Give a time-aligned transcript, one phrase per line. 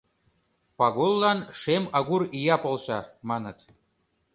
[0.77, 3.57] «Пагуллан Шем агур ия полша»,— маныт.